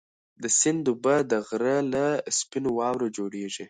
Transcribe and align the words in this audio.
د 0.41 0.43
سیند 0.59 0.85
اوبه 0.91 1.15
د 1.31 1.33
غره 1.47 1.77
له 1.93 2.05
سپینو 2.37 2.69
واورو 2.79 3.07
جوړېږي. 3.17 3.59